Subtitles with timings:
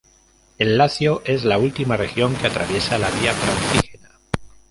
[0.57, 4.09] El Lacio es la última región que atraviesa la Vía Francígena.